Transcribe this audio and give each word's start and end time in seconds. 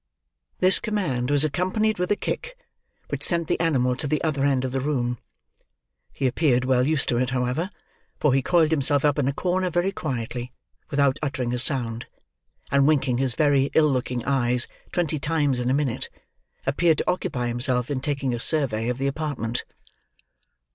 This 0.57 0.79
command 0.79 1.29
was 1.29 1.43
accompanied 1.45 1.99
with 1.99 2.09
a 2.11 2.15
kick, 2.15 2.57
which 3.09 3.21
sent 3.21 3.47
the 3.47 3.59
animal 3.59 3.95
to 3.97 4.07
the 4.07 4.19
other 4.23 4.43
end 4.43 4.65
of 4.65 4.71
the 4.71 4.81
room. 4.81 5.19
He 6.11 6.25
appeared 6.25 6.65
well 6.65 6.87
used 6.87 7.07
to 7.09 7.17
it, 7.17 7.29
however; 7.29 7.69
for 8.19 8.33
he 8.33 8.41
coiled 8.41 8.71
himself 8.71 9.05
up 9.05 9.19
in 9.19 9.27
a 9.27 9.31
corner 9.31 9.69
very 9.69 9.91
quietly, 9.91 10.49
without 10.89 11.19
uttering 11.21 11.53
a 11.53 11.59
sound, 11.59 12.07
and 12.71 12.87
winking 12.87 13.19
his 13.19 13.35
very 13.35 13.69
ill 13.75 13.91
looking 13.91 14.25
eyes 14.25 14.65
twenty 14.91 15.19
times 15.19 15.59
in 15.59 15.69
a 15.69 15.73
minute, 15.75 16.09
appeared 16.65 16.97
to 16.97 17.07
occupy 17.11 17.45
himself 17.47 17.91
in 17.91 18.01
taking 18.01 18.33
a 18.33 18.39
survey 18.39 18.89
of 18.89 18.97
the 18.97 19.05
apartment. 19.05 19.65